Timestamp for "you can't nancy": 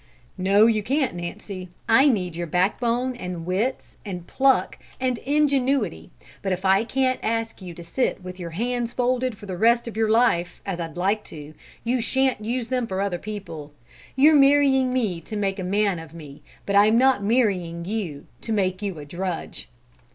0.65-1.69